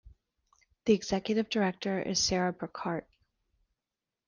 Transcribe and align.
The 0.85 0.93
Executive 0.93 1.47
Director 1.47 2.01
is 2.01 2.17
Sarah 2.17 2.51
Brookhart. 2.53 3.03